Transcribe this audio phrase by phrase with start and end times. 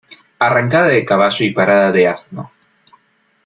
[0.39, 2.51] Arrancada de caballo y parada de asno.